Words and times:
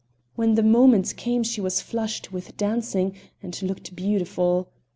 When 0.33 0.55
the 0.55 0.63
moment 0.63 1.13
came 1.15 1.43
she 1.43 1.61
was 1.61 1.79
flushed 1.79 2.33
with 2.33 2.57
dancing 2.57 3.13
and 3.43 3.61
looked 3.61 3.95
beautiful. 3.95 4.67